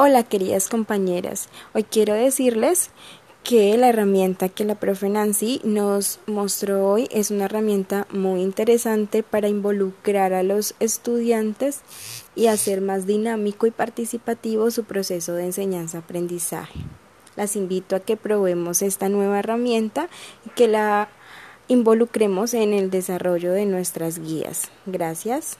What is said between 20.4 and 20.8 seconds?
y que